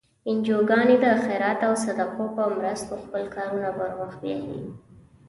[0.29, 4.59] انجوګانې د خیرات او صدقو په مرستو خپل کارونه پر مخ بیایي.